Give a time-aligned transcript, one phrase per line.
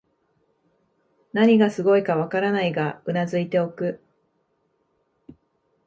[1.31, 4.01] 何がすごいかわからないが頷いておく